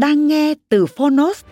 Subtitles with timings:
[0.00, 1.44] Đang nghe từ Phonos.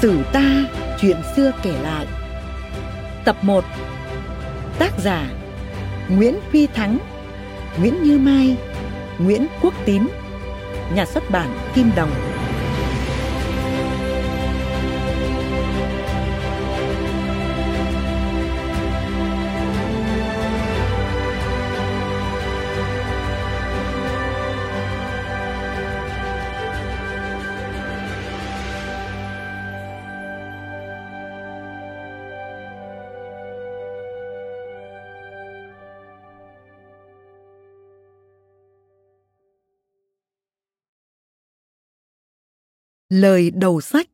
[0.00, 0.64] Sử ta,
[1.00, 2.06] chuyện xưa kể lại.
[3.24, 3.64] Tập 1
[4.78, 5.30] Tác giả
[6.08, 6.98] Nguyễn Huy Thắng
[7.80, 8.56] Nguyễn Như Mai
[9.18, 10.02] Nguyễn Quốc Tín
[10.94, 12.10] Nhà xuất bản Kim Đồng
[43.08, 44.06] Lời đầu sách.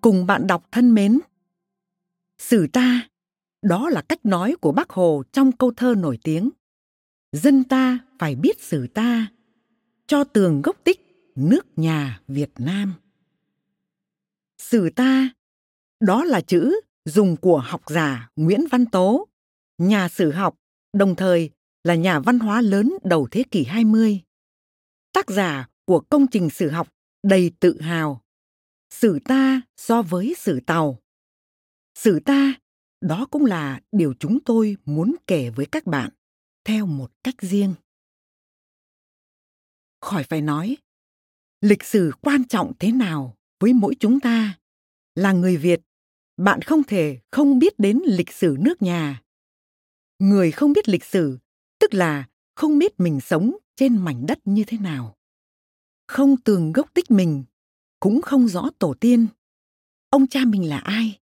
[0.00, 1.20] Cùng bạn đọc thân mến,
[2.48, 3.08] Sử ta,
[3.62, 6.50] đó là cách nói của bác Hồ trong câu thơ nổi tiếng.
[7.32, 9.26] Dân ta phải biết sử ta,
[10.06, 11.00] cho tường gốc tích
[11.36, 12.94] nước nhà Việt Nam.
[14.58, 15.28] Sử ta,
[16.00, 19.28] đó là chữ dùng của học giả Nguyễn Văn Tố,
[19.78, 20.56] nhà sử học,
[20.92, 21.50] đồng thời
[21.84, 24.20] là nhà văn hóa lớn đầu thế kỷ 20.
[25.12, 26.88] Tác giả của công trình sử học
[27.22, 28.20] đầy tự hào.
[28.90, 31.03] Sử ta so với sử tàu
[31.94, 32.54] Sử ta,
[33.00, 36.10] đó cũng là điều chúng tôi muốn kể với các bạn
[36.64, 37.74] theo một cách riêng.
[40.00, 40.76] Khỏi phải nói,
[41.60, 44.58] lịch sử quan trọng thế nào với mỗi chúng ta
[45.14, 45.80] là người Việt,
[46.36, 49.22] bạn không thể không biết đến lịch sử nước nhà.
[50.18, 51.38] Người không biết lịch sử
[51.78, 55.16] tức là không biết mình sống trên mảnh đất như thế nào.
[56.06, 57.44] Không tường gốc tích mình,
[58.00, 59.26] cũng không rõ tổ tiên.
[60.10, 61.18] Ông cha mình là ai?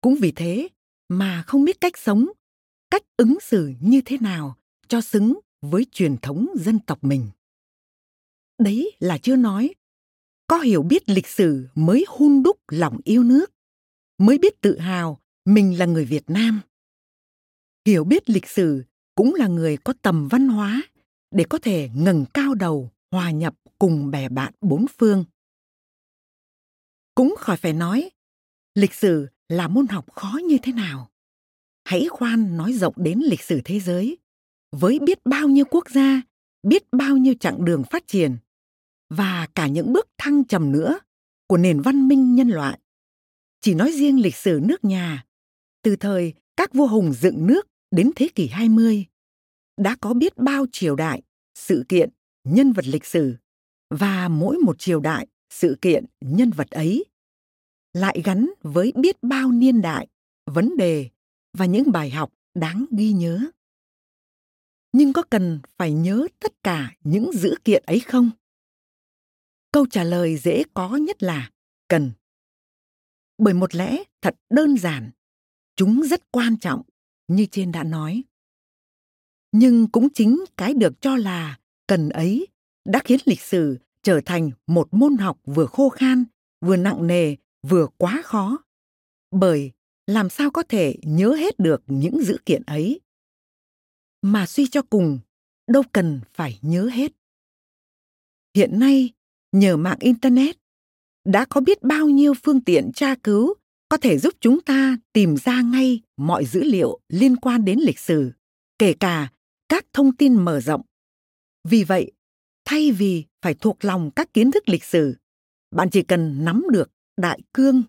[0.00, 0.68] Cũng vì thế
[1.08, 2.28] mà không biết cách sống,
[2.90, 4.56] cách ứng xử như thế nào
[4.88, 7.30] cho xứng với truyền thống dân tộc mình.
[8.58, 9.74] Đấy là chưa nói,
[10.46, 13.52] có hiểu biết lịch sử mới hun đúc lòng yêu nước,
[14.18, 16.60] mới biết tự hào mình là người việt nam.
[17.86, 20.82] Hiểu biết lịch sử cũng là người có tầm văn hóa
[21.30, 25.24] để có thể ngẩng cao đầu, hòa nhập cùng bè bạn bốn phương.
[27.14, 28.10] Cũng khỏi phải nói,
[28.74, 31.10] lịch sử là môn học khó như thế nào?
[31.84, 34.18] Hãy khoan nói rộng đến lịch sử thế giới.
[34.72, 36.22] Với biết bao nhiêu quốc gia
[36.62, 38.36] biết bao nhiêu chặng đường phát triển
[39.10, 40.98] và cả những bước thăng trầm nữa
[41.46, 42.78] của nền văn minh nhân loại.
[43.60, 45.24] Chỉ nói riêng lịch sử nước nhà
[45.82, 49.06] từ thời các vua hùng dựng nước đến thế kỷ 20
[49.76, 51.22] đã có biết bao triều đại,
[51.54, 52.10] sự kiện,
[52.44, 53.36] nhân vật lịch sử
[53.90, 57.04] và mỗi một triều đại, sự kiện, nhân vật ấy
[57.96, 60.08] lại gắn với biết bao niên đại,
[60.46, 61.10] vấn đề
[61.52, 63.40] và những bài học đáng ghi nhớ.
[64.92, 68.30] Nhưng có cần phải nhớ tất cả những dữ kiện ấy không?
[69.72, 71.50] Câu trả lời dễ có nhất là
[71.88, 72.12] cần.
[73.38, 75.10] Bởi một lẽ thật đơn giản,
[75.76, 76.82] chúng rất quan trọng,
[77.28, 78.24] như trên đã nói.
[79.52, 82.46] Nhưng cũng chính cái được cho là cần ấy
[82.84, 86.24] đã khiến lịch sử trở thành một môn học vừa khô khan,
[86.60, 87.36] vừa nặng nề
[87.68, 88.58] vừa quá khó.
[89.30, 89.72] Bởi
[90.06, 93.00] làm sao có thể nhớ hết được những dữ kiện ấy?
[94.22, 95.18] Mà suy cho cùng,
[95.66, 97.12] đâu cần phải nhớ hết.
[98.54, 99.10] Hiện nay,
[99.52, 100.56] nhờ mạng internet,
[101.24, 103.54] đã có biết bao nhiêu phương tiện tra cứu
[103.88, 107.98] có thể giúp chúng ta tìm ra ngay mọi dữ liệu liên quan đến lịch
[107.98, 108.32] sử,
[108.78, 109.32] kể cả
[109.68, 110.82] các thông tin mở rộng.
[111.64, 112.12] Vì vậy,
[112.64, 115.16] thay vì phải thuộc lòng các kiến thức lịch sử,
[115.70, 117.82] bạn chỉ cần nắm được đại cương.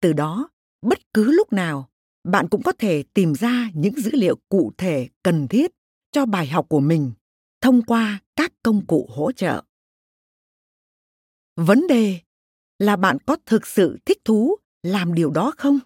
[0.00, 0.50] Từ đó,
[0.82, 1.90] bất cứ lúc nào,
[2.24, 5.70] bạn cũng có thể tìm ra những dữ liệu cụ thể, cần thiết
[6.12, 7.12] cho bài học của mình
[7.60, 9.62] thông qua các công cụ hỗ trợ.
[11.56, 12.20] Vấn đề
[12.78, 15.78] là bạn có thực sự thích thú làm điều đó không?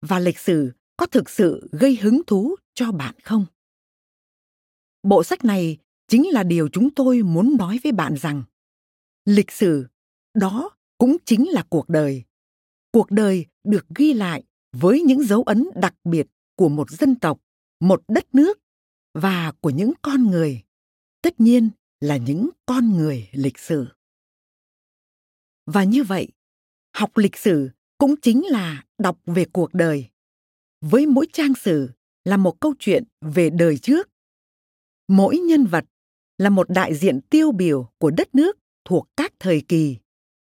[0.00, 3.46] Và lịch sử có thực sự gây hứng thú cho bạn không?
[5.02, 5.78] Bộ sách này
[6.08, 8.42] chính là điều chúng tôi muốn nói với bạn rằng,
[9.24, 9.86] lịch sử,
[10.34, 10.70] đó
[11.02, 12.22] cũng chính là cuộc đời.
[12.92, 16.26] Cuộc đời được ghi lại với những dấu ấn đặc biệt
[16.56, 17.40] của một dân tộc,
[17.80, 18.58] một đất nước
[19.14, 20.62] và của những con người.
[21.22, 21.70] Tất nhiên
[22.00, 23.86] là những con người lịch sử.
[25.66, 26.28] Và như vậy,
[26.96, 30.06] học lịch sử cũng chính là đọc về cuộc đời.
[30.80, 31.90] Với mỗi trang sử
[32.24, 34.08] là một câu chuyện về đời trước.
[35.08, 35.84] Mỗi nhân vật
[36.38, 39.96] là một đại diện tiêu biểu của đất nước thuộc các thời kỳ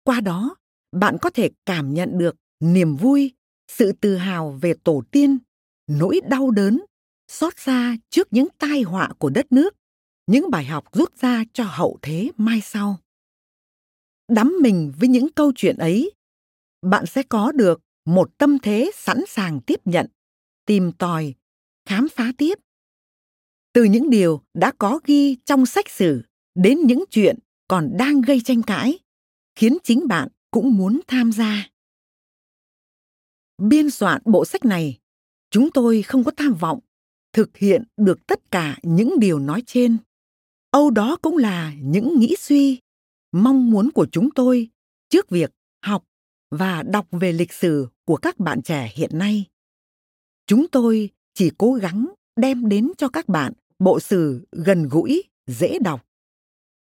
[0.05, 0.57] qua đó,
[0.93, 3.33] bạn có thể cảm nhận được niềm vui,
[3.69, 5.39] sự tự hào về tổ tiên,
[5.87, 6.85] nỗi đau đớn
[7.29, 9.75] xót xa trước những tai họa của đất nước,
[10.27, 12.99] những bài học rút ra cho hậu thế mai sau.
[14.29, 16.13] Đắm mình với những câu chuyện ấy,
[16.83, 20.07] bạn sẽ có được một tâm thế sẵn sàng tiếp nhận,
[20.67, 21.35] tìm tòi,
[21.89, 22.59] khám phá tiếp.
[23.73, 26.23] Từ những điều đã có ghi trong sách sử
[26.55, 28.99] đến những chuyện còn đang gây tranh cãi
[29.55, 31.69] khiến chính bạn cũng muốn tham gia.
[33.59, 34.99] Biên soạn bộ sách này,
[35.51, 36.81] chúng tôi không có tham vọng
[37.33, 39.97] thực hiện được tất cả những điều nói trên.
[40.71, 42.81] Âu đó cũng là những nghĩ suy,
[43.33, 44.69] mong muốn của chúng tôi
[45.09, 45.51] trước việc
[45.83, 46.05] học
[46.51, 49.45] và đọc về lịch sử của các bạn trẻ hiện nay.
[50.47, 55.79] Chúng tôi chỉ cố gắng đem đến cho các bạn bộ sử gần gũi, dễ
[55.79, 56.07] đọc.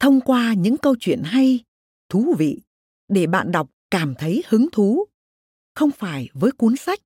[0.01, 1.61] Thông qua những câu chuyện hay
[2.09, 2.61] thú vị,
[3.09, 5.05] để bạn đọc cảm thấy hứng thú.
[5.75, 7.01] Không phải với cuốn sách,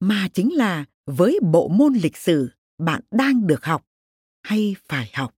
[0.00, 3.86] mà chính là với bộ môn lịch sử bạn đang được học
[4.42, 5.34] hay phải học.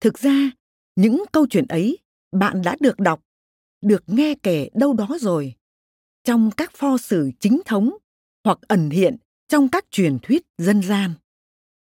[0.00, 0.50] Thực ra,
[0.96, 1.98] những câu chuyện ấy
[2.32, 3.24] bạn đã được đọc,
[3.80, 5.54] được nghe kể đâu đó rồi.
[6.24, 7.96] Trong các pho sử chính thống
[8.44, 9.16] hoặc ẩn hiện
[9.48, 11.14] trong các truyền thuyết dân gian.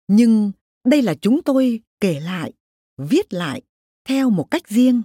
[0.07, 0.51] Nhưng
[0.85, 2.53] đây là chúng tôi kể lại,
[2.97, 3.61] viết lại
[4.05, 5.01] theo một cách riêng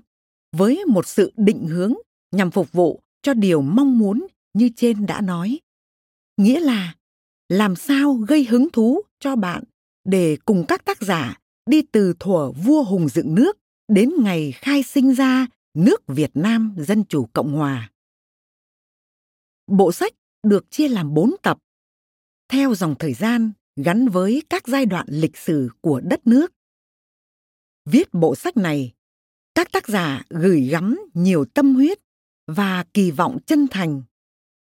[0.56, 1.94] với một sự định hướng
[2.32, 5.60] nhằm phục vụ cho điều mong muốn như trên đã nói
[6.36, 6.94] nghĩa là
[7.48, 9.64] làm sao gây hứng thú cho bạn
[10.04, 13.58] để cùng các tác giả đi từ thuở vua hùng dựng nước
[13.88, 17.90] đến ngày khai sinh ra nước Việt Nam Dân Chủ Cộng Hòa.
[19.66, 20.12] Bộ sách
[20.42, 21.58] được chia làm bốn tập,
[22.48, 26.52] theo dòng thời gian gắn với các giai đoạn lịch sử của đất nước.
[27.84, 28.92] Viết bộ sách này,
[29.54, 31.98] các tác giả gửi gắm nhiều tâm huyết
[32.46, 34.02] và kỳ vọng chân thành.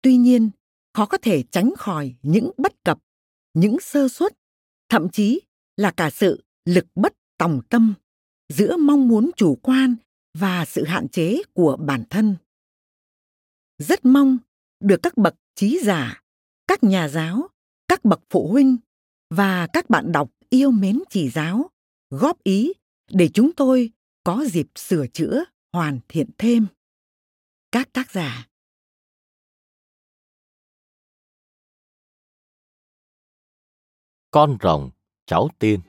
[0.02, 0.50] Tuy nhiên,
[0.94, 3.00] khó có thể tránh khỏi những bất cập,
[3.54, 4.34] những sơ suất,
[4.90, 5.42] thậm chí
[5.78, 7.94] là cả sự lực bất tòng tâm
[8.50, 9.96] giữa mong muốn chủ quan
[10.34, 12.36] và sự hạn chế của bản thân
[13.78, 14.38] rất mong
[14.80, 16.22] được các bậc trí giả
[16.68, 17.48] các nhà giáo
[17.88, 18.78] các bậc phụ huynh
[19.30, 21.70] và các bạn đọc yêu mến chỉ giáo
[22.10, 22.74] góp ý
[23.12, 23.92] để chúng tôi
[24.28, 25.44] có dịp sửa chữa
[25.74, 26.68] hoàn thiện thêm.
[27.72, 28.48] Các tác giả.
[34.32, 34.90] Con rồng
[35.26, 35.80] cháu tiên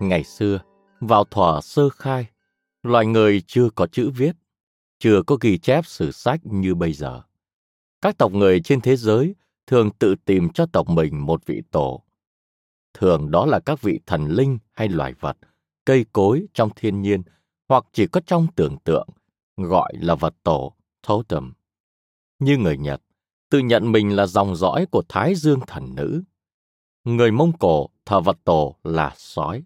[0.00, 0.60] Ngày xưa,
[1.00, 2.26] vào thỏa sơ khai,
[2.82, 4.36] loài người chưa có chữ viết,
[4.98, 7.22] chưa có ghi chép sử sách như bây giờ.
[8.02, 9.34] Các tộc người trên thế giới
[9.66, 12.02] thường tự tìm cho tộc mình một vị tổ.
[12.94, 15.36] Thường đó là các vị thần linh hay loài vật,
[15.84, 17.22] cây cối trong thiên nhiên
[17.68, 19.08] hoặc chỉ có trong tưởng tượng,
[19.56, 20.74] gọi là vật tổ,
[21.06, 21.52] totem.
[22.38, 23.02] Như người Nhật,
[23.50, 26.22] tự nhận mình là dòng dõi của Thái Dương thần nữ.
[27.04, 29.62] Người Mông Cổ thờ vật tổ là sói.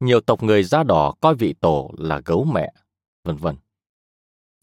[0.00, 2.72] Nhiều tộc người da đỏ coi vị tổ là gấu mẹ,
[3.24, 3.56] vân vân.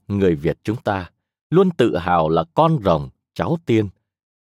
[0.07, 1.11] Người Việt chúng ta
[1.49, 3.89] luôn tự hào là con rồng, cháu tiên,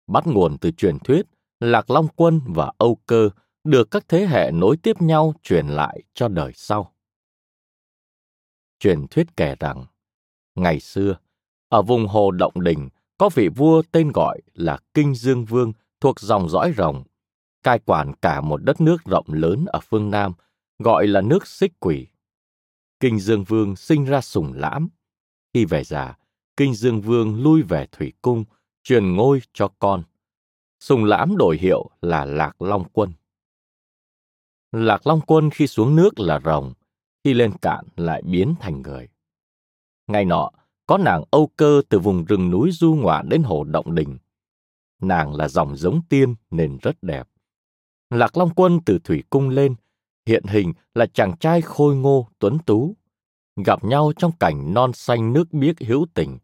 [0.08, 1.25] bắt nguồn từ truyền thuyết
[1.60, 3.30] Lạc Long Quân và Âu Cơ
[3.63, 6.94] được các thế hệ nối tiếp nhau truyền lại cho đời sau.
[8.80, 9.86] Truyền thuyết kể rằng,
[10.56, 11.16] ngày xưa,
[11.70, 16.20] ở vùng hồ Động Đình có vị vua tên gọi là Kinh Dương Vương thuộc
[16.20, 17.04] dòng dõi rồng,
[17.63, 20.34] cai quản cả một đất nước rộng lớn ở phương Nam,
[20.84, 22.08] gọi là nước xích quỷ.
[23.00, 24.90] Kinh Dương Vương sinh ra sùng lãm.
[25.54, 26.18] Khi về già,
[26.58, 28.46] Kinh Dương Vương lui về Thủy Cung,
[28.84, 30.04] truyền ngôi cho con.
[30.80, 33.13] Sùng lãm đổi hiệu là Lạc Long Quân.
[34.72, 36.74] Lạc Long Quân khi xuống nước là rồng,
[37.24, 39.08] khi lên cạn lại biến thành người.
[40.08, 40.52] Ngày nọ,
[40.86, 44.18] có nàng Âu Cơ từ vùng rừng núi du ngoạn đến hồ Động Đình.
[45.02, 47.30] Nàng là dòng giống tiên nên rất đẹp.
[48.10, 49.75] Lạc Long Quân từ Thủy Cung lên,
[50.25, 52.96] hiện hình là chàng trai khôi ngô tuấn tú.
[53.65, 56.38] Gặp nhau trong cảnh non xanh nước biếc hữu tình.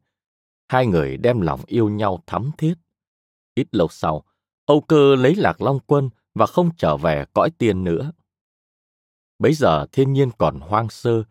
[0.67, 2.73] Hai người đem lòng yêu nhau thắm thiết.
[3.55, 4.23] Ít lâu sau,
[4.65, 8.11] Âu Cơ lấy Lạc Long Quân và không trở về cõi tiên nữa.
[9.39, 11.23] Bấy giờ thiên nhiên còn hoang sơ,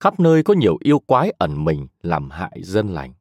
[0.00, 3.14] khắp nơi có nhiều yêu quái ẩn mình làm hại dân lành.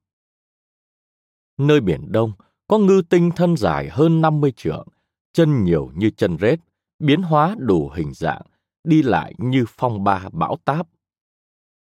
[1.58, 2.32] Nơi biển Đông
[2.68, 4.88] có ngư tinh thân dài hơn 50 trượng,
[5.34, 6.60] chân nhiều như chân rết,
[7.00, 8.42] biến hóa đủ hình dạng,
[8.88, 10.88] đi lại như phong ba bão táp.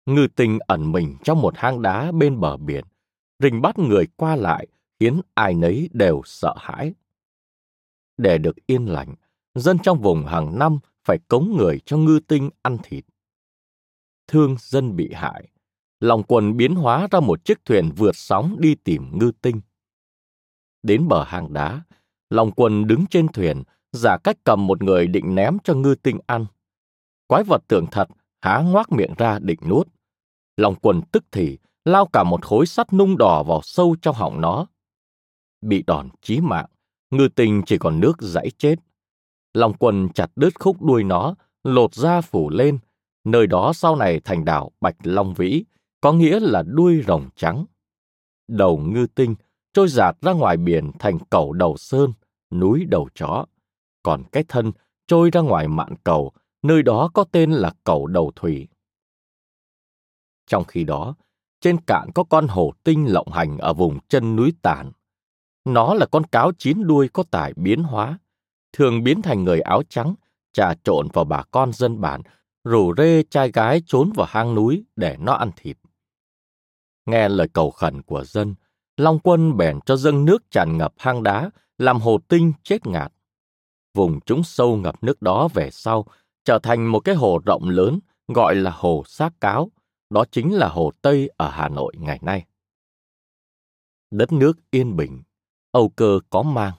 [0.06, 2.86] Ngư tinh ẩn mình trong một hang đá bên bờ biển,
[3.40, 4.68] rình bắt người qua lại
[5.00, 6.94] khiến ai nấy đều sợ hãi.
[8.18, 9.16] Để được yên lành,
[9.56, 13.06] dân trong vùng hàng năm phải cống người cho ngư tinh ăn thịt.
[14.28, 15.48] Thương dân bị hại,
[16.00, 19.62] lòng quần biến hóa ra một chiếc thuyền vượt sóng đi tìm ngư tinh.
[20.84, 21.82] Đến bờ hang đá,
[22.30, 26.20] lòng quần đứng trên thuyền, giả cách cầm một người định ném cho ngư tinh
[26.28, 26.46] ăn.
[27.32, 28.08] Quái vật tưởng thật,
[28.42, 29.88] há ngoác miệng ra định nuốt.
[30.58, 34.42] Lòng quần tức thì, lao cả một khối sắt nung đỏ vào sâu trong họng
[34.42, 34.66] nó.
[35.62, 36.66] Bị đòn chí mạng,
[37.12, 38.76] ngư tình chỉ còn nước dãy chết.
[39.54, 42.80] Lòng quần chặt đứt khúc đuôi nó, lột da phủ lên,
[43.24, 45.64] nơi đó sau này thành đảo Bạch Long Vĩ,
[46.02, 47.66] có nghĩa là đuôi rồng trắng.
[48.48, 49.36] Đầu ngư tinh
[49.74, 52.14] trôi giạt ra ngoài biển thành cầu đầu sơn,
[52.52, 53.46] núi đầu chó.
[54.04, 54.72] Còn cái thân
[55.08, 56.32] trôi ra ngoài mạn cầu,
[56.62, 58.68] nơi đó có tên là cầu đầu thủy.
[60.48, 61.16] Trong khi đó,
[61.62, 64.92] trên cạn có con hổ tinh lộng hành ở vùng chân núi Tản.
[65.66, 68.20] Nó là con cáo chín đuôi có tài biến hóa,
[68.74, 70.16] thường biến thành người áo trắng,
[70.54, 72.22] trà trộn vào bà con dân bản,
[72.64, 75.78] rủ rê trai gái trốn vào hang núi để nó ăn thịt.
[77.06, 78.56] Nghe lời cầu khẩn của dân,
[78.98, 83.14] Long quân bèn cho dâng nước tràn ngập hang đá, làm hồ tinh chết ngạt.
[83.94, 86.06] Vùng chúng sâu ngập nước đó về sau,
[86.46, 89.72] trở thành một cái hồ rộng lớn gọi là hồ Xác Cáo,
[90.10, 92.46] đó chính là hồ Tây ở Hà Nội ngày nay.
[94.12, 95.24] Đất nước yên bình,
[95.72, 96.74] Âu cơ có mang,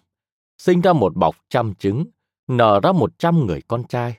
[0.59, 2.05] sinh ra một bọc trăm trứng,
[2.49, 4.19] nở ra một trăm người con trai.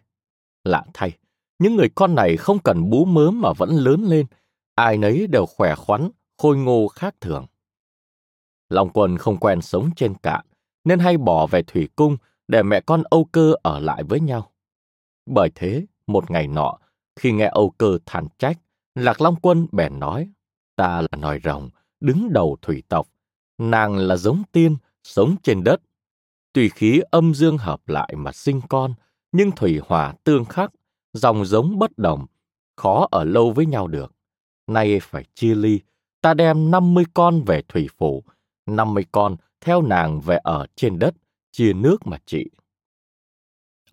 [0.63, 1.11] Lạ thay,
[1.59, 4.25] những người con này không cần bú mớm mà vẫn lớn lên,
[4.75, 7.45] ai nấy đều khỏe khoắn, khôi ngô khác thường.
[8.69, 10.45] Long Quân không quen sống trên cạn,
[10.83, 14.52] nên hay bỏ về thủy cung để mẹ con Âu Cơ ở lại với nhau.
[15.25, 16.77] Bởi thế, một ngày nọ,
[17.15, 18.57] khi nghe Âu Cơ than trách,
[18.95, 20.29] Lạc Long Quân bèn nói,
[20.75, 23.07] ta là nòi rồng, đứng đầu thủy tộc,
[23.57, 25.81] nàng là giống tiên, sống trên đất.
[26.53, 28.93] Tùy khí âm dương hợp lại mà sinh con,
[29.31, 30.71] nhưng thủy hỏa tương khắc,
[31.13, 32.25] dòng giống bất đồng,
[32.75, 34.13] khó ở lâu với nhau được.
[34.67, 35.79] Nay phải chia ly,
[36.21, 38.23] ta đem 50 con về thủy phủ,
[38.65, 41.15] 50 con theo nàng về ở trên đất,
[41.51, 42.49] chia nước mà trị.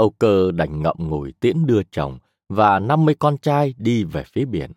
[0.00, 4.44] Âu cơ đành ngậm ngùi tiễn đưa chồng và 50 con trai đi về phía
[4.44, 4.72] biển.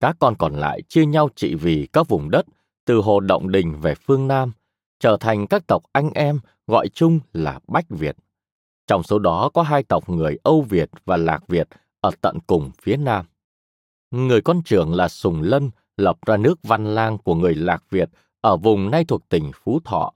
[0.00, 2.46] Các con còn lại chia nhau trị vì các vùng đất
[2.84, 4.52] từ Hồ Động Đình về phương Nam,
[5.00, 8.16] trở thành các tộc anh em gọi chung là Bách Việt.
[8.86, 11.68] Trong số đó có hai tộc người Âu Việt và Lạc Việt
[12.00, 13.26] ở tận cùng phía Nam.
[14.10, 18.10] Người con trưởng là Sùng Lân lập ra nước Văn Lang của người Lạc Việt
[18.40, 20.12] ở vùng nay thuộc tỉnh Phú Thọ.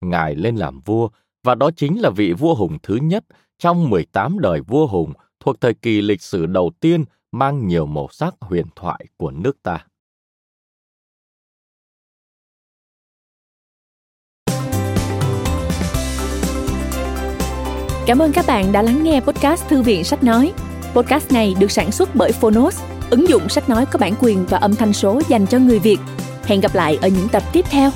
[0.00, 1.08] Ngài lên làm vua
[1.44, 3.24] và đó chính là vị vua hùng thứ nhất
[3.58, 8.08] trong 18 đời vua hùng thuộc thời kỳ lịch sử đầu tiên mang nhiều màu
[8.10, 9.84] sắc huyền thoại của nước ta.
[18.06, 20.52] Cảm ơn các bạn đã lắng nghe podcast Thư viện Sách Nói.
[20.94, 24.58] Podcast này được sản xuất bởi Phonos, ứng dụng sách nói có bản quyền và
[24.58, 25.98] âm thanh số dành cho người Việt.
[26.44, 27.90] Hẹn gặp lại ở những tập tiếp theo.